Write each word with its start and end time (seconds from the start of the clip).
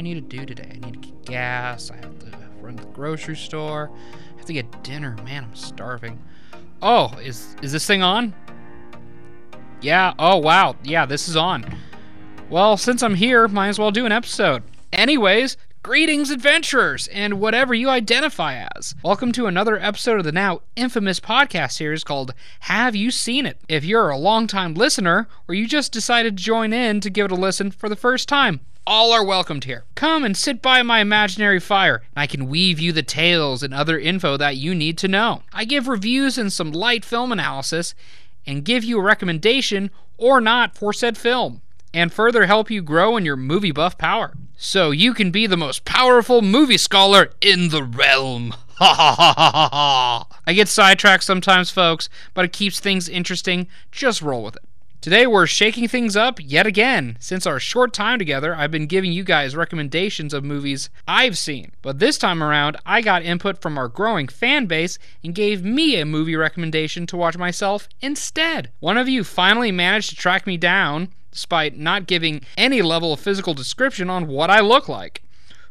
I 0.00 0.02
need 0.02 0.14
to 0.14 0.22
do 0.22 0.46
today? 0.46 0.70
I 0.82 0.86
need 0.86 0.94
to 0.94 0.98
get 0.98 1.26
gas. 1.26 1.90
I 1.90 1.96
have 1.96 2.18
to 2.20 2.32
run 2.62 2.74
to 2.78 2.84
the 2.84 2.90
grocery 2.90 3.36
store. 3.36 3.90
I 4.14 4.36
have 4.38 4.46
to 4.46 4.54
get 4.54 4.82
dinner. 4.82 5.14
Man, 5.24 5.44
I'm 5.44 5.54
starving. 5.54 6.18
Oh, 6.80 7.14
is 7.22 7.54
is 7.60 7.70
this 7.72 7.86
thing 7.86 8.02
on? 8.02 8.34
Yeah. 9.82 10.14
Oh, 10.18 10.38
wow. 10.38 10.76
Yeah, 10.82 11.04
this 11.04 11.28
is 11.28 11.36
on. 11.36 11.76
Well, 12.48 12.78
since 12.78 13.02
I'm 13.02 13.14
here, 13.14 13.46
might 13.46 13.68
as 13.68 13.78
well 13.78 13.90
do 13.90 14.06
an 14.06 14.10
episode. 14.10 14.62
Anyways, 14.90 15.58
greetings, 15.82 16.30
adventurers, 16.30 17.06
and 17.08 17.38
whatever 17.38 17.74
you 17.74 17.90
identify 17.90 18.66
as. 18.74 18.94
Welcome 19.04 19.32
to 19.32 19.48
another 19.48 19.78
episode 19.78 20.18
of 20.18 20.24
the 20.24 20.32
now 20.32 20.62
infamous 20.76 21.20
podcast 21.20 21.72
series 21.72 22.04
called 22.04 22.32
Have 22.60 22.96
You 22.96 23.10
Seen 23.10 23.44
It? 23.44 23.58
If 23.68 23.84
you're 23.84 24.08
a 24.08 24.16
longtime 24.16 24.72
listener, 24.72 25.28
or 25.46 25.54
you 25.54 25.66
just 25.66 25.92
decided 25.92 26.38
to 26.38 26.42
join 26.42 26.72
in 26.72 27.00
to 27.02 27.10
give 27.10 27.26
it 27.26 27.32
a 27.32 27.34
listen 27.34 27.70
for 27.70 27.90
the 27.90 27.96
first 27.96 28.30
time, 28.30 28.60
all 28.90 29.12
are 29.12 29.24
welcomed 29.24 29.62
here. 29.62 29.84
Come 29.94 30.24
and 30.24 30.36
sit 30.36 30.60
by 30.60 30.82
my 30.82 30.98
imaginary 30.98 31.60
fire, 31.60 32.02
and 32.12 32.22
I 32.22 32.26
can 32.26 32.48
weave 32.48 32.80
you 32.80 32.90
the 32.90 33.04
tales 33.04 33.62
and 33.62 33.72
other 33.72 33.96
info 33.96 34.36
that 34.36 34.56
you 34.56 34.74
need 34.74 34.98
to 34.98 35.06
know. 35.06 35.44
I 35.52 35.64
give 35.64 35.86
reviews 35.86 36.36
and 36.36 36.52
some 36.52 36.72
light 36.72 37.04
film 37.04 37.30
analysis, 37.30 37.94
and 38.44 38.64
give 38.64 38.82
you 38.82 38.98
a 38.98 39.02
recommendation 39.02 39.92
or 40.18 40.40
not 40.40 40.76
for 40.76 40.92
said 40.92 41.16
film, 41.16 41.62
and 41.94 42.12
further 42.12 42.46
help 42.46 42.68
you 42.68 42.82
grow 42.82 43.16
in 43.16 43.24
your 43.24 43.36
movie 43.36 43.70
buff 43.70 43.96
power. 43.96 44.34
So 44.56 44.90
you 44.90 45.14
can 45.14 45.30
be 45.30 45.46
the 45.46 45.56
most 45.56 45.84
powerful 45.84 46.42
movie 46.42 46.76
scholar 46.76 47.30
in 47.40 47.68
the 47.68 47.84
realm. 47.84 48.54
Ha 48.80 48.94
ha 48.94 49.14
ha 49.14 49.34
ha 49.36 49.52
ha 49.52 49.68
ha. 49.70 50.26
I 50.46 50.54
get 50.54 50.66
sidetracked 50.66 51.22
sometimes, 51.22 51.70
folks, 51.70 52.08
but 52.32 52.46
it 52.46 52.54
keeps 52.54 52.80
things 52.80 53.10
interesting. 53.10 53.68
Just 53.92 54.22
roll 54.22 54.42
with 54.42 54.56
it. 54.56 54.62
Today 55.00 55.26
we're 55.26 55.46
shaking 55.46 55.88
things 55.88 56.14
up 56.14 56.38
yet 56.42 56.66
again. 56.66 57.16
Since 57.20 57.46
our 57.46 57.58
short 57.58 57.94
time 57.94 58.18
together, 58.18 58.54
I've 58.54 58.70
been 58.70 58.86
giving 58.86 59.12
you 59.12 59.24
guys 59.24 59.56
recommendations 59.56 60.34
of 60.34 60.44
movies 60.44 60.90
I've 61.08 61.38
seen. 61.38 61.72
But 61.80 62.00
this 62.00 62.18
time 62.18 62.42
around, 62.42 62.76
I 62.84 63.00
got 63.00 63.22
input 63.22 63.62
from 63.62 63.78
our 63.78 63.88
growing 63.88 64.28
fan 64.28 64.66
base 64.66 64.98
and 65.24 65.34
gave 65.34 65.64
me 65.64 65.98
a 65.98 66.04
movie 66.04 66.36
recommendation 66.36 67.06
to 67.06 67.16
watch 67.16 67.38
myself 67.38 67.88
instead. 68.02 68.72
One 68.80 68.98
of 68.98 69.08
you 69.08 69.24
finally 69.24 69.72
managed 69.72 70.10
to 70.10 70.16
track 70.16 70.46
me 70.46 70.58
down, 70.58 71.08
despite 71.30 71.78
not 71.78 72.06
giving 72.06 72.42
any 72.58 72.82
level 72.82 73.14
of 73.14 73.20
physical 73.20 73.54
description 73.54 74.10
on 74.10 74.28
what 74.28 74.50
I 74.50 74.60
look 74.60 74.86
like. 74.86 75.22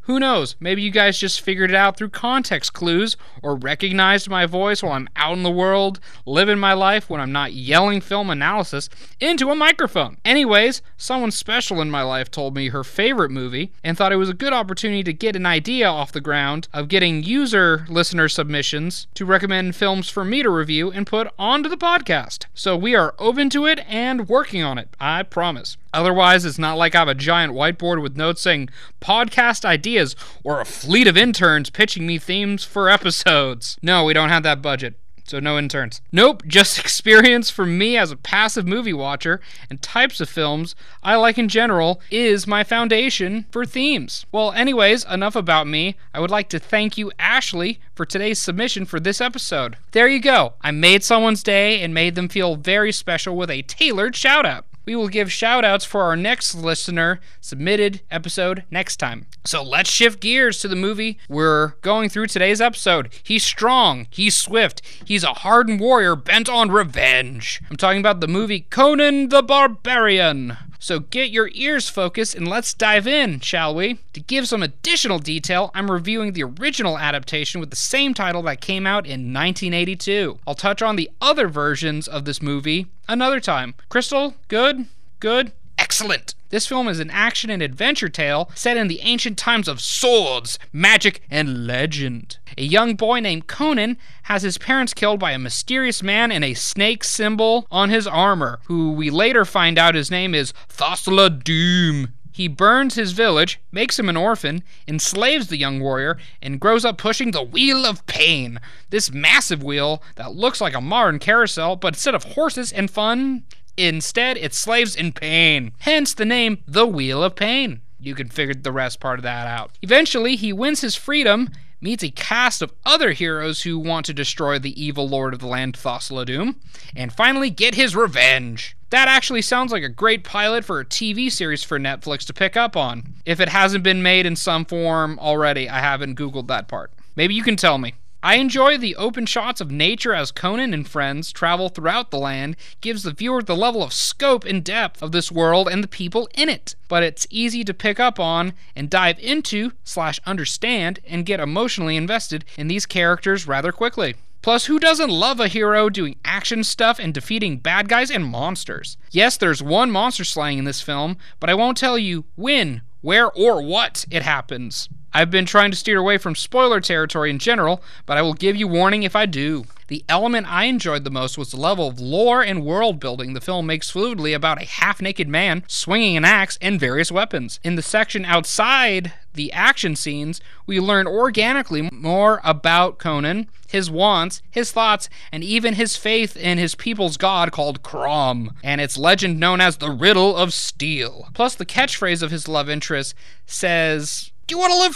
Who 0.09 0.19
knows? 0.19 0.55
Maybe 0.59 0.81
you 0.81 0.89
guys 0.89 1.19
just 1.19 1.39
figured 1.39 1.69
it 1.69 1.75
out 1.75 1.95
through 1.95 2.09
context 2.09 2.73
clues 2.73 3.15
or 3.43 3.55
recognized 3.55 4.27
my 4.27 4.47
voice 4.47 4.81
while 4.81 4.93
I'm 4.93 5.07
out 5.15 5.37
in 5.37 5.43
the 5.43 5.51
world, 5.51 5.99
living 6.25 6.57
my 6.57 6.73
life 6.73 7.11
when 7.11 7.21
I'm 7.21 7.31
not 7.31 7.53
yelling 7.53 8.01
film 8.01 8.31
analysis 8.31 8.89
into 9.19 9.51
a 9.51 9.55
microphone. 9.55 10.17
Anyways, 10.25 10.81
someone 10.97 11.29
special 11.29 11.79
in 11.79 11.91
my 11.91 12.01
life 12.01 12.31
told 12.31 12.55
me 12.55 12.69
her 12.69 12.83
favorite 12.83 13.29
movie 13.29 13.71
and 13.83 13.95
thought 13.95 14.11
it 14.11 14.15
was 14.15 14.29
a 14.29 14.33
good 14.33 14.51
opportunity 14.51 15.03
to 15.03 15.13
get 15.13 15.35
an 15.35 15.45
idea 15.45 15.87
off 15.87 16.11
the 16.11 16.21
ground 16.21 16.67
of 16.73 16.87
getting 16.87 17.21
user 17.21 17.85
listener 17.87 18.27
submissions 18.27 19.05
to 19.13 19.25
recommend 19.25 19.75
films 19.75 20.09
for 20.09 20.25
me 20.25 20.41
to 20.41 20.49
review 20.49 20.89
and 20.89 21.05
put 21.05 21.31
onto 21.37 21.69
the 21.69 21.77
podcast. 21.77 22.47
So 22.59 22.75
we 22.75 22.93
are 22.93 23.15
open 23.19 23.49
to 23.51 23.65
it 23.65 23.79
and 23.87 24.27
working 24.27 24.63
on 24.63 24.77
it, 24.77 24.89
I 24.99 25.23
promise. 25.23 25.77
Otherwise, 25.93 26.43
it's 26.43 26.59
not 26.59 26.77
like 26.77 26.93
I 26.93 26.99
have 26.99 27.07
a 27.07 27.15
giant 27.15 27.53
whiteboard 27.53 28.01
with 28.01 28.17
notes 28.17 28.41
saying 28.41 28.67
podcast 28.99 29.63
ideas 29.63 30.13
or 30.43 30.59
a 30.59 30.65
fleet 30.65 31.07
of 31.07 31.15
interns 31.15 31.69
pitching 31.69 32.05
me 32.05 32.17
themes 32.17 32.65
for 32.65 32.89
episodes. 32.89 33.77
No, 33.81 34.03
we 34.03 34.11
don't 34.11 34.27
have 34.27 34.43
that 34.43 34.61
budget. 34.61 34.95
So 35.29 35.39
no 35.39 35.59
interns. 35.59 36.01
Nope, 36.11 36.41
just 36.47 36.79
experience 36.83 37.51
for 37.51 37.63
me 37.63 37.95
as 37.95 38.11
a 38.11 38.17
passive 38.17 38.67
movie 38.67 38.93
watcher 38.93 39.39
and 39.69 39.79
types 39.79 40.19
of 40.19 40.27
films 40.27 40.73
I 41.03 41.17
like 41.17 41.37
in 41.37 41.49
general 41.49 42.01
is 42.09 42.47
my 42.47 42.63
foundation 42.63 43.45
for 43.51 43.63
themes. 43.63 44.25
Well, 44.31 44.51
anyways, 44.53 45.05
enough 45.05 45.35
about 45.35 45.67
me. 45.67 45.97
I 46.15 46.19
would 46.19 46.31
like 46.31 46.49
to 46.49 46.59
thank 46.59 46.97
you, 46.97 47.11
Ashley, 47.19 47.79
for 47.93 48.05
today's 48.07 48.39
submission 48.39 48.85
for 48.85 48.99
this 48.99 49.21
episode. 49.21 49.77
There 49.91 50.07
you 50.07 50.19
go. 50.19 50.53
I 50.61 50.71
made 50.71 51.03
someone's 51.03 51.43
day 51.43 51.79
and 51.81 51.93
made 51.93 52.15
them 52.15 52.27
feel 52.27 52.55
very 52.55 52.91
special 52.91 53.35
with 53.35 53.51
a 53.51 53.61
tailored 53.61 54.15
shout 54.15 54.47
out 54.47 54.65
we 54.89 54.95
will 54.95 55.07
give 55.07 55.31
shout 55.31 55.63
outs 55.63 55.85
for 55.85 56.01
our 56.01 56.15
next 56.15 56.55
listener 56.55 57.19
submitted 57.39 58.01
episode 58.09 58.63
next 58.71 58.97
time. 58.97 59.27
So 59.45 59.61
let's 59.61 59.87
shift 59.87 60.19
gears 60.19 60.59
to 60.61 60.67
the 60.67 60.75
movie 60.75 61.19
we're 61.29 61.75
going 61.81 62.09
through 62.09 62.25
today's 62.25 62.59
episode. 62.59 63.13
He's 63.21 63.43
strong, 63.43 64.07
he's 64.09 64.35
swift, 64.35 64.81
he's 65.05 65.23
a 65.23 65.27
hardened 65.35 65.79
warrior 65.79 66.15
bent 66.15 66.49
on 66.49 66.71
revenge. 66.71 67.61
I'm 67.69 67.77
talking 67.77 67.99
about 67.99 68.19
the 68.19 68.27
movie 68.27 68.61
Conan 68.61 69.29
the 69.29 69.43
Barbarian. 69.43 70.57
So 70.79 71.01
get 71.01 71.29
your 71.29 71.49
ears 71.53 71.89
focused 71.89 72.33
and 72.33 72.47
let's 72.47 72.73
dive 72.73 73.05
in, 73.05 73.41
shall 73.41 73.75
we? 73.75 73.99
To 74.13 74.21
give 74.21 74.47
some 74.47 74.63
additional 74.63 75.19
detail, 75.19 75.71
I'm 75.75 75.91
reviewing 75.91 76.31
the 76.31 76.43
original 76.43 76.97
adaptation 76.97 77.59
with 77.59 77.69
the 77.69 77.75
same 77.75 78.13
title 78.13 78.41
that 78.43 78.61
came 78.61 78.87
out 78.87 79.05
in 79.05 79.33
1982. 79.33 80.39
I'll 80.47 80.55
touch 80.55 80.81
on 80.81 80.95
the 80.95 81.11
other 81.21 81.49
versions 81.49 82.07
of 82.07 82.23
this 82.23 82.41
movie 82.41 82.87
another 83.09 83.41
time. 83.41 83.75
Crystal, 83.89 84.35
good? 84.47 84.85
Good? 85.19 85.51
Excellent! 85.99 86.33
This 86.47 86.65
film 86.65 86.87
is 86.87 87.01
an 87.01 87.09
action 87.09 87.49
and 87.49 87.61
adventure 87.61 88.07
tale 88.07 88.49
set 88.55 88.77
in 88.77 88.87
the 88.87 89.01
ancient 89.01 89.37
times 89.37 89.67
of 89.67 89.81
swords, 89.81 90.57
magic, 90.71 91.21
and 91.29 91.67
legend. 91.67 92.37
A 92.57 92.63
young 92.63 92.95
boy 92.95 93.19
named 93.19 93.47
Conan 93.47 93.97
has 94.23 94.43
his 94.43 94.57
parents 94.57 94.93
killed 94.93 95.19
by 95.19 95.31
a 95.31 95.37
mysterious 95.37 96.01
man 96.01 96.31
in 96.31 96.41
a 96.41 96.53
snake 96.53 97.03
symbol 97.03 97.67
on 97.69 97.89
his 97.89 98.07
armor, 98.07 98.59
who 98.67 98.93
we 98.93 99.09
later 99.09 99.43
find 99.43 99.77
out 99.77 99.93
his 99.93 100.09
name 100.09 100.33
is 100.33 100.53
Thulsa 100.69 101.43
Doom. 101.43 102.13
He 102.31 102.47
burns 102.47 102.95
his 102.95 103.11
village, 103.11 103.59
makes 103.69 103.99
him 103.99 104.07
an 104.07 104.15
orphan, 104.15 104.63
enslaves 104.87 105.47
the 105.47 105.57
young 105.57 105.81
warrior, 105.81 106.17
and 106.41 106.61
grows 106.61 106.85
up 106.85 106.97
pushing 106.97 107.31
the 107.31 107.43
Wheel 107.43 107.85
of 107.85 108.05
Pain. 108.05 108.61
This 108.89 109.11
massive 109.11 109.61
wheel 109.61 110.01
that 110.15 110.33
looks 110.33 110.61
like 110.61 110.73
a 110.73 110.79
modern 110.79 111.19
carousel, 111.19 111.75
but 111.75 111.95
instead 111.95 112.15
of 112.15 112.23
horses 112.23 112.71
and 112.71 112.89
fun, 112.89 113.43
Instead, 113.79 114.35
it's 114.35 114.59
slaves 114.59 114.93
in 114.93 115.13
pain. 115.13 115.71
Hence 115.79 116.13
the 116.13 116.25
name 116.25 116.61
The 116.67 116.85
Wheel 116.85 117.23
of 117.23 117.37
Pain. 117.37 117.79
You 117.97 118.13
can 118.13 118.27
figure 118.27 118.53
the 118.53 118.73
rest 118.73 118.99
part 118.99 119.19
of 119.19 119.23
that 119.23 119.47
out. 119.47 119.71
Eventually, 119.81 120.35
he 120.35 120.51
wins 120.51 120.81
his 120.81 120.95
freedom, 120.95 121.49
meets 121.79 122.03
a 122.03 122.11
cast 122.11 122.61
of 122.61 122.73
other 122.85 123.13
heroes 123.13 123.61
who 123.61 123.79
want 123.79 124.05
to 124.07 124.13
destroy 124.13 124.59
the 124.59 124.81
evil 124.81 125.07
lord 125.07 125.33
of 125.33 125.39
the 125.39 125.47
land, 125.47 125.77
Thulsa 125.77 126.25
Doom, 126.25 126.59
and 126.93 127.13
finally 127.13 127.49
get 127.49 127.75
his 127.75 127.95
revenge. 127.95 128.75
That 128.89 129.07
actually 129.07 129.43
sounds 129.43 129.71
like 129.71 129.83
a 129.83 129.87
great 129.89 130.25
pilot 130.25 130.65
for 130.65 130.81
a 130.81 130.85
TV 130.85 131.31
series 131.31 131.63
for 131.63 131.79
Netflix 131.79 132.25
to 132.25 132.33
pick 132.33 132.57
up 132.57 132.75
on. 132.75 133.13
If 133.25 133.39
it 133.39 133.47
hasn't 133.47 133.85
been 133.85 134.03
made 134.03 134.25
in 134.25 134.35
some 134.35 134.65
form 134.65 135.17
already, 135.19 135.69
I 135.69 135.79
haven't 135.79 136.19
Googled 136.19 136.47
that 136.47 136.67
part. 136.67 136.91
Maybe 137.15 137.33
you 137.33 137.43
can 137.43 137.55
tell 137.55 137.77
me. 137.77 137.93
I 138.21 138.35
enjoy 138.35 138.77
the 138.77 138.97
open 138.97 139.25
shots 139.25 139.61
of 139.61 139.71
nature 139.71 140.13
as 140.13 140.31
Conan 140.31 140.73
and 140.73 140.85
friends 140.85 141.31
travel 141.31 141.69
throughout 141.69 142.11
the 142.11 142.19
land, 142.19 142.57
gives 142.81 143.03
the 143.03 143.13
viewer 143.13 143.41
the 143.41 143.55
level 143.55 143.81
of 143.81 143.93
scope 143.93 144.43
and 144.43 144.61
depth 144.61 145.01
of 145.01 145.13
this 145.13 145.31
world 145.31 145.69
and 145.69 145.81
the 145.81 145.87
people 145.87 146.27
in 146.35 146.49
it. 146.49 146.75
But 146.89 147.01
it's 147.01 147.27
easy 147.29 147.63
to 147.63 147.73
pick 147.73 147.97
up 147.97 148.19
on 148.19 148.51
and 148.75 148.89
dive 148.89 149.19
into 149.19 149.71
slash 149.85 150.19
understand 150.25 150.99
and 151.07 151.25
get 151.25 151.39
emotionally 151.39 151.95
invested 151.95 152.43
in 152.57 152.67
these 152.67 152.85
characters 152.85 153.47
rather 153.47 153.71
quickly. 153.71 154.15
Plus, 154.41 154.65
who 154.65 154.79
doesn't 154.79 155.09
love 155.09 155.39
a 155.39 155.47
hero 155.47 155.89
doing 155.89 156.17
action 156.25 156.65
stuff 156.65 156.99
and 156.99 157.13
defeating 157.13 157.57
bad 157.57 157.87
guys 157.87 158.11
and 158.11 158.25
monsters? 158.25 158.97
Yes, 159.11 159.37
there's 159.37 159.63
one 159.63 159.91
monster 159.91 160.25
slaying 160.25 160.57
in 160.57 160.65
this 160.65 160.81
film, 160.81 161.15
but 161.39 161.49
I 161.49 161.53
won't 161.53 161.77
tell 161.77 161.97
you 161.97 162.25
when, 162.35 162.81
where, 162.99 163.31
or 163.31 163.61
what 163.61 164.05
it 164.11 164.23
happens. 164.23 164.89
I've 165.13 165.31
been 165.31 165.45
trying 165.45 165.71
to 165.71 165.77
steer 165.77 165.97
away 165.97 166.17
from 166.17 166.35
spoiler 166.35 166.79
territory 166.79 167.29
in 167.29 167.39
general, 167.39 167.81
but 168.05 168.17
I 168.17 168.21
will 168.21 168.33
give 168.33 168.55
you 168.55 168.67
warning 168.67 169.03
if 169.03 169.15
I 169.15 169.25
do. 169.25 169.65
The 169.87 170.05
element 170.07 170.45
I 170.47 170.65
enjoyed 170.65 171.03
the 171.03 171.09
most 171.09 171.35
was 171.35 171.49
the 171.49 171.57
level 171.57 171.87
of 171.87 171.99
lore 171.99 172.43
and 172.43 172.63
world 172.63 172.99
building 172.99 173.33
the 173.33 173.41
film 173.41 173.65
makes 173.65 173.91
fluidly 173.91 174.35
about 174.35 174.61
a 174.61 174.65
half 174.65 175.01
naked 175.01 175.27
man 175.27 175.63
swinging 175.67 176.15
an 176.15 176.25
axe 176.25 176.59
and 176.61 176.79
various 176.79 177.11
weapons. 177.11 177.59
In 177.63 177.75
the 177.75 177.81
section 177.81 178.23
outside 178.23 179.13
the 179.33 179.51
action 179.51 179.95
scenes, 179.95 180.41
we 180.67 180.79
learn 180.79 181.07
organically 181.07 181.89
more 181.91 182.39
about 182.43 182.99
Conan, 182.99 183.47
his 183.67 183.89
wants, 183.89 184.43
his 184.51 184.71
thoughts, 184.71 185.09
and 185.31 185.43
even 185.43 185.73
his 185.73 185.95
faith 185.95 186.37
in 186.37 186.59
his 186.59 186.75
people's 186.75 187.17
god 187.17 187.51
called 187.51 187.81
Crom, 187.81 188.53
and 188.63 188.79
its 188.79 188.97
legend 188.97 189.39
known 189.39 189.59
as 189.59 189.77
the 189.77 189.89
Riddle 189.89 190.35
of 190.37 190.53
Steel. 190.53 191.29
Plus, 191.33 191.55
the 191.55 191.65
catchphrase 191.65 192.21
of 192.21 192.29
his 192.29 192.47
love 192.47 192.69
interest 192.69 193.15
says, 193.47 194.31
do 194.49 194.55
you 194.55 194.59
want 194.59 194.73
to 194.73 194.79
live 194.79 194.95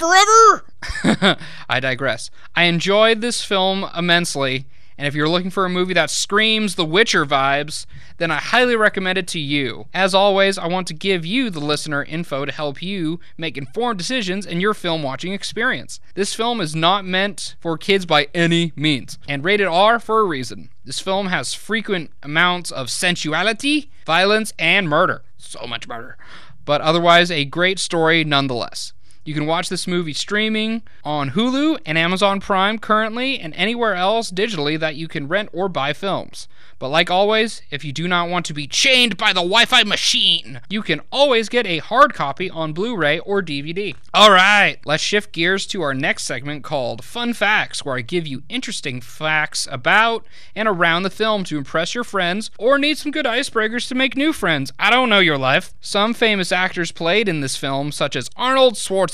forever? 1.05 1.37
I 1.69 1.79
digress. 1.79 2.31
I 2.55 2.63
enjoyed 2.63 3.21
this 3.21 3.43
film 3.43 3.87
immensely, 3.95 4.65
and 4.97 5.07
if 5.07 5.13
you're 5.13 5.29
looking 5.29 5.51
for 5.51 5.63
a 5.63 5.69
movie 5.69 5.93
that 5.93 6.09
screams 6.09 6.73
The 6.73 6.85
Witcher 6.85 7.23
vibes, 7.23 7.85
then 8.17 8.31
I 8.31 8.37
highly 8.37 8.75
recommend 8.75 9.19
it 9.19 9.27
to 9.29 9.39
you. 9.39 9.85
As 9.93 10.15
always, 10.15 10.57
I 10.57 10.65
want 10.65 10.87
to 10.87 10.95
give 10.95 11.23
you, 11.23 11.51
the 11.51 11.59
listener, 11.59 12.03
info 12.03 12.45
to 12.45 12.51
help 12.51 12.81
you 12.81 13.19
make 13.37 13.55
informed 13.55 13.99
decisions 13.99 14.47
in 14.47 14.59
your 14.59 14.73
film 14.73 15.03
watching 15.03 15.33
experience. 15.33 15.99
This 16.15 16.33
film 16.33 16.59
is 16.59 16.75
not 16.75 17.05
meant 17.05 17.55
for 17.59 17.77
kids 17.77 18.07
by 18.07 18.29
any 18.33 18.73
means, 18.75 19.19
and 19.27 19.43
rated 19.43 19.67
R 19.67 19.99
for 19.99 20.19
a 20.19 20.25
reason. 20.25 20.69
This 20.83 20.99
film 20.99 21.27
has 21.27 21.53
frequent 21.53 22.09
amounts 22.23 22.71
of 22.71 22.89
sensuality, 22.89 23.91
violence, 24.05 24.51
and 24.57 24.89
murder. 24.89 25.21
So 25.37 25.67
much 25.67 25.87
murder. 25.87 26.17
But 26.65 26.81
otherwise, 26.81 27.29
a 27.29 27.45
great 27.45 27.77
story 27.77 28.23
nonetheless. 28.23 28.93
You 29.25 29.33
can 29.33 29.45
watch 29.45 29.69
this 29.69 29.87
movie 29.87 30.13
streaming 30.13 30.83
on 31.03 31.31
Hulu 31.31 31.79
and 31.85 31.97
Amazon 31.97 32.39
Prime 32.41 32.77
currently, 32.77 33.39
and 33.39 33.53
anywhere 33.55 33.95
else 33.95 34.31
digitally 34.31 34.77
that 34.79 34.95
you 34.95 35.07
can 35.07 35.27
rent 35.27 35.49
or 35.53 35.69
buy 35.69 35.93
films. 35.93 36.47
But 36.79 36.89
like 36.89 37.09
always, 37.09 37.61
if 37.71 37.85
you 37.85 37.93
do 37.93 38.09
not 38.09 38.27
want 38.27 38.45
to 38.47 38.53
be 38.53 38.67
chained 38.67 39.15
by 39.15 39.29
the 39.29 39.39
Wi 39.39 39.63
Fi 39.63 39.83
machine, 39.83 40.59
you 40.69 40.81
can 40.81 40.99
always 41.13 41.47
get 41.47 41.65
a 41.65 41.77
hard 41.77 42.13
copy 42.13 42.49
on 42.49 42.73
Blu 42.73 42.97
ray 42.97 43.19
or 43.19 43.41
DVD. 43.41 43.95
Alright, 44.13 44.79
let's 44.85 45.01
shift 45.01 45.31
gears 45.31 45.65
to 45.67 45.81
our 45.81 45.93
next 45.93 46.23
segment 46.23 46.65
called 46.65 47.05
Fun 47.05 47.33
Facts, 47.33 47.85
where 47.85 47.95
I 47.95 48.01
give 48.01 48.27
you 48.27 48.43
interesting 48.49 48.99
facts 48.99 49.65
about 49.71 50.25
and 50.55 50.67
around 50.67 51.03
the 51.03 51.09
film 51.09 51.45
to 51.45 51.57
impress 51.57 51.95
your 51.95 52.03
friends 52.03 52.51
or 52.57 52.77
need 52.77 52.97
some 52.97 53.13
good 53.13 53.25
icebreakers 53.25 53.87
to 53.87 53.95
make 53.95 54.17
new 54.17 54.33
friends. 54.33 54.73
I 54.77 54.89
don't 54.89 55.09
know 55.09 55.19
your 55.19 55.37
life. 55.37 55.73
Some 55.79 56.13
famous 56.13 56.51
actors 56.51 56.91
played 56.91 57.29
in 57.29 57.39
this 57.39 57.55
film, 57.55 57.93
such 57.93 58.17
as 58.17 58.29
Arnold 58.35 58.73
Schwarzenegger, 58.73 59.12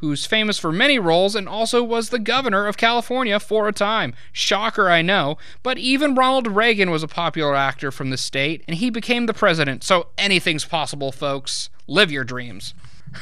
who's 0.00 0.26
famous 0.26 0.58
for 0.58 0.72
many 0.72 0.98
roles 0.98 1.34
and 1.34 1.48
also 1.48 1.82
was 1.82 2.08
the 2.08 2.18
governor 2.18 2.66
of 2.66 2.76
California 2.76 3.38
for 3.40 3.68
a 3.68 3.72
time. 3.72 4.14
Shocker, 4.32 4.88
I 4.88 5.02
know, 5.02 5.38
but 5.62 5.78
even 5.78 6.14
Ronald 6.14 6.46
Reagan 6.46 6.90
was 6.90 7.02
a 7.02 7.08
popular 7.08 7.54
actor 7.54 7.90
from 7.90 8.10
the 8.10 8.16
state, 8.16 8.62
and 8.66 8.76
he 8.76 8.90
became 8.90 9.26
the 9.26 9.34
president, 9.34 9.84
so 9.84 10.08
anything's 10.18 10.64
possible, 10.64 11.12
folks. 11.12 11.70
Live 11.86 12.10
your 12.10 12.24
dreams. 12.24 12.74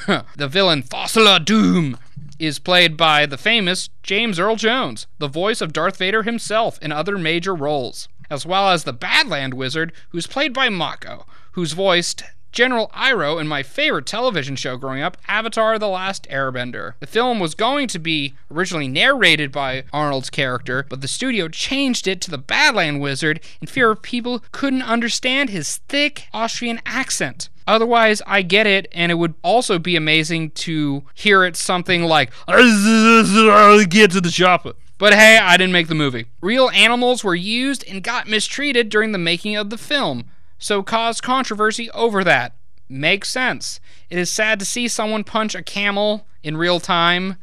the 0.07 0.49
villain 0.49 0.83
Thulsa 0.83 1.45
Doom 1.45 1.99
is 2.39 2.59
played 2.59 2.97
by 2.97 3.27
the 3.27 3.39
famous 3.39 3.91
James 4.03 4.39
Earl 4.39 4.57
Jones, 4.57 5.07
the 5.19 5.29
voice 5.29 5.61
of 5.61 5.73
Darth 5.73 5.97
Vader 5.97 6.23
himself 6.23 6.79
in 6.81 6.93
other 6.93 7.19
major 7.19 7.55
roles, 7.55 8.09
as 8.31 8.47
well 8.47 8.69
as 8.69 8.85
the 8.85 8.95
Badland 8.95 9.55
Wizard, 9.55 9.93
who's 10.11 10.27
played 10.27 10.53
by 10.53 10.69
Mako, 10.69 11.27
who's 11.53 11.73
voiced 11.73 12.23
General 12.53 12.91
Iroh 12.95 13.41
in 13.41 13.47
my 13.47 13.63
favorite 13.63 14.07
television 14.07 14.57
show 14.57 14.77
growing 14.77 15.03
up, 15.03 15.17
Avatar 15.29 15.79
The 15.79 15.89
Last 15.89 16.27
Airbender. 16.31 16.95
The 17.01 17.07
film 17.07 17.39
was 17.39 17.55
going 17.55 17.89
to 17.89 17.99
be 17.99 18.35
originally 18.51 18.89
narrated 18.89 19.53
by 19.53 19.85
Arnold's 19.93 20.31
character, 20.31 20.87
but 20.89 21.01
the 21.01 21.09
studio 21.09 21.49
changed 21.49 22.09
it 22.09 22.21
to 22.23 22.31
the 22.31 22.39
Badland 22.39 23.01
Wizard 23.01 23.41
in 23.61 23.67
fear 23.67 23.91
of 23.91 24.03
people 24.03 24.43
couldn't 24.53 24.83
understand 24.83 25.51
his 25.51 25.79
thick 25.89 26.25
Austrian 26.33 26.81
accent. 26.85 27.49
Otherwise, 27.67 28.23
I 28.27 28.41
get 28.41 28.67
it, 28.67 28.89
and 28.93 29.13
it 29.13 29.17
would 29.17 29.35
also 29.43 29.79
be 29.79 29.95
amazing 29.95 30.53
to 30.53 31.05
hear 31.15 31.45
it 31.45 31.55
something 31.55 32.03
like, 32.05 32.31
Get 32.49 34.11
to 34.13 34.21
the 34.23 34.31
chopper. 34.33 34.73
But 34.97 35.13
hey, 35.13 35.39
I 35.39 35.57
didn't 35.57 35.75
make 35.75 35.87
the 35.87 35.95
movie. 35.95 36.27
Real 36.41 36.71
animals 36.71 37.23
were 37.23 37.35
used 37.35 37.85
and 37.87 38.03
got 38.03 38.27
mistreated 38.27 38.89
during 38.89 39.13
the 39.13 39.19
making 39.19 39.55
of 39.55 39.71
the 39.71 39.79
film 39.79 40.25
so 40.59 40.83
caused 40.83 41.23
controversy 41.23 41.91
over 41.91 42.25
that. 42.25 42.55
Makes 42.89 43.29
sense. 43.29 43.81
It 44.11 44.19
is 44.19 44.31
sad 44.31 44.59
to 44.59 44.65
see 44.65 44.89
someone 44.89 45.25
punch 45.25 45.55
a 45.55 45.63
camel 45.63 46.27
in 46.43 46.57
real 46.57 46.81
time. 46.81 47.37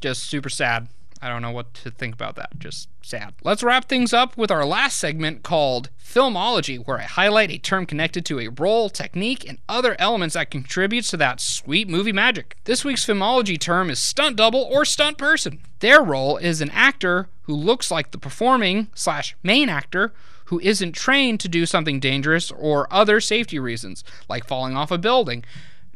Just 0.00 0.24
super 0.24 0.48
sad. 0.48 0.88
I 1.22 1.28
don't 1.28 1.42
know 1.42 1.50
what 1.50 1.74
to 1.74 1.90
think 1.90 2.14
about 2.14 2.36
that. 2.36 2.58
Just 2.58 2.88
sad. 3.02 3.34
Let's 3.42 3.62
wrap 3.62 3.86
things 3.86 4.12
up 4.12 4.36
with 4.36 4.50
our 4.50 4.64
last 4.64 4.98
segment 4.98 5.42
called 5.42 5.90
Filmology, 6.10 6.84
where 6.84 6.98
I 6.98 7.04
highlight 7.04 7.52
a 7.52 7.58
term 7.58 7.86
connected 7.86 8.24
to 8.24 8.40
a 8.40 8.48
role, 8.48 8.90
technique, 8.90 9.48
and 9.48 9.58
other 9.68 9.94
elements 10.00 10.34
that 10.34 10.50
contributes 10.50 11.08
to 11.10 11.16
that 11.18 11.40
sweet 11.40 11.88
movie 11.88 12.10
magic. 12.10 12.56
This 12.64 12.84
week's 12.84 13.06
filmology 13.06 13.56
term 13.60 13.88
is 13.90 14.00
stunt 14.00 14.34
double 14.34 14.62
or 14.62 14.84
stunt 14.84 15.18
person. 15.18 15.60
Their 15.78 16.02
role 16.02 16.36
is 16.36 16.60
an 16.60 16.70
actor 16.70 17.28
who 17.42 17.54
looks 17.54 17.92
like 17.92 18.10
the 18.10 18.18
performing 18.18 18.88
slash 18.92 19.36
main 19.44 19.68
actor 19.68 20.12
who 20.46 20.58
isn't 20.58 20.96
trained 20.96 21.38
to 21.40 21.48
do 21.48 21.64
something 21.64 22.00
dangerous 22.00 22.50
or 22.50 22.92
other 22.92 23.20
safety 23.20 23.60
reasons, 23.60 24.02
like 24.28 24.48
falling 24.48 24.76
off 24.76 24.90
a 24.90 24.98
building, 24.98 25.44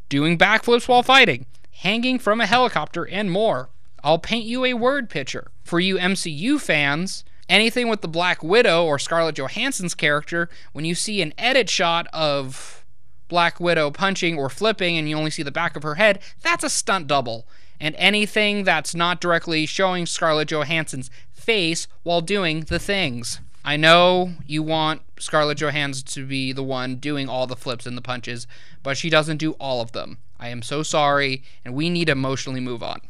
doing 0.09 0.39
backflips 0.39 0.87
while 0.87 1.03
fighting, 1.03 1.45
hanging 1.73 2.21
from 2.21 2.41
a 2.41 2.47
helicopter, 2.47 3.03
and 3.03 3.33
more. 3.33 3.69
I'll 4.05 4.21
paint 4.21 4.45
you 4.45 4.65
a 4.65 4.75
word 4.75 5.11
picture. 5.11 5.51
For 5.65 5.81
you 5.81 5.97
MCU 5.97 6.61
fans, 6.61 7.25
anything 7.49 7.89
with 7.89 8.01
the 8.01 8.09
Black 8.09 8.43
Widow 8.43 8.85
or 8.85 8.99
Scarlett 8.99 9.37
Johansson's 9.37 9.95
character, 9.95 10.49
when 10.73 10.85
you 10.85 10.95
see 10.95 11.23
an 11.23 11.35
edit 11.39 11.69
shot 11.69 12.07
of 12.13 12.85
Black 13.29 13.59
Widow 13.61 13.91
punching 13.91 14.39
or 14.39 14.49
flipping 14.49 14.97
and 14.97 15.09
you 15.09 15.17
only 15.17 15.31
see 15.31 15.43
the 15.43 15.51
back 15.51 15.77
of 15.77 15.83
her 15.83 15.97
head, 15.97 16.21
that's 16.43 16.65
a 16.65 16.71
stunt 16.71 17.07
double. 17.07 17.47
And 17.81 17.95
anything 17.97 18.65
that's 18.65 18.95
not 18.95 19.21
directly 19.21 19.67
showing 19.67 20.07
Scarlett 20.07 20.49
Johansson's 20.49 21.11
face 21.33 21.89
while 22.03 22.21
doing 22.21 22.61
the 22.61 22.79
things. 22.79 23.41
I 23.65 23.77
know 23.77 24.35
you 24.47 24.63
want 24.63 25.03
Scarlett 25.19 25.59
Johansson 25.59 26.07
to 26.07 26.27
be 26.27 26.53
the 26.53 26.63
one 26.63 26.97
doing 26.97 27.29
all 27.29 27.47
the 27.47 27.57
flips 27.57 27.87
and 27.87 27.97
the 27.97 28.03
punches, 28.03 28.47
but 28.83 28.99
she 28.99 29.09
doesn't 29.09 29.39
do 29.39 29.53
all 29.53 29.81
of 29.81 29.93
them. 29.93 30.19
I 30.39 30.49
am 30.49 30.61
so 30.61 30.83
sorry, 30.83 31.43
and 31.65 31.75
we 31.75 31.89
need 31.89 32.07
to 32.07 32.13
emotionally 32.13 32.61
move 32.61 32.83
on. 32.83 33.01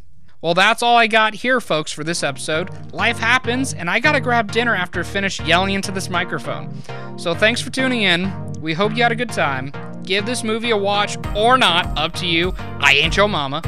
Well, 0.44 0.52
that's 0.52 0.82
all 0.82 0.94
I 0.94 1.06
got 1.06 1.32
here, 1.32 1.58
folks, 1.58 1.90
for 1.90 2.04
this 2.04 2.22
episode. 2.22 2.92
Life 2.92 3.16
happens, 3.16 3.72
and 3.72 3.88
I 3.88 3.98
gotta 3.98 4.20
grab 4.20 4.52
dinner 4.52 4.74
after 4.74 5.00
I 5.00 5.02
finish 5.02 5.40
yelling 5.40 5.72
into 5.72 5.90
this 5.90 6.10
microphone. 6.10 6.70
So 7.16 7.34
thanks 7.34 7.62
for 7.62 7.70
tuning 7.70 8.02
in. 8.02 8.30
We 8.60 8.74
hope 8.74 8.94
you 8.94 9.02
had 9.02 9.10
a 9.10 9.16
good 9.16 9.30
time. 9.30 9.72
Give 10.02 10.26
this 10.26 10.44
movie 10.44 10.68
a 10.68 10.76
watch 10.76 11.16
or 11.34 11.56
not, 11.56 11.86
up 11.96 12.12
to 12.16 12.26
you. 12.26 12.54
I 12.58 12.92
ain't 12.92 13.16
your 13.16 13.26
mama. 13.26 13.62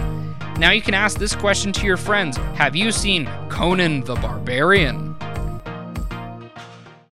Now 0.58 0.70
you 0.70 0.82
can 0.82 0.93
ask 0.93 1.19
this 1.19 1.34
question 1.34 1.73
to 1.73 1.87
your 1.87 1.96
friends 1.96 2.37
Have 2.56 2.76
you 2.76 2.93
seen 2.93 3.25
Conan 3.49 4.02
the 4.02 4.17
Barbarian? 4.17 5.05